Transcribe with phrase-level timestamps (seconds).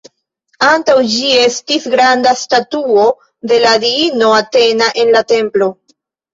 [0.69, 3.05] Antaŭ ĝi estis granda statuo
[3.53, 5.73] de la diino Atena en la templo.